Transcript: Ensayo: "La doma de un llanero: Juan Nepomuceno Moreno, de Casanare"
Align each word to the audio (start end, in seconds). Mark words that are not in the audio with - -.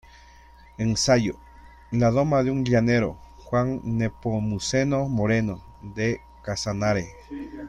Ensayo: 0.79 1.35
"La 1.91 2.09
doma 2.09 2.41
de 2.41 2.49
un 2.49 2.63
llanero: 2.65 3.19
Juan 3.37 3.81
Nepomuceno 3.83 5.07
Moreno, 5.07 5.63
de 5.93 6.21
Casanare" 6.43 7.11